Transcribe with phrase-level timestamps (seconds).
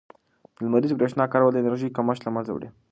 [0.55, 2.69] د لمریزې برښنا کارول د انرژۍ کمښت له منځه وړي.